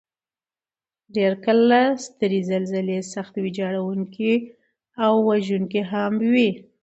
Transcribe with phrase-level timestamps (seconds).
[1.15, 4.33] ډېر کله سترې زلزلې سخت ویجاړونکي
[5.05, 6.49] او وژونکي هم وي.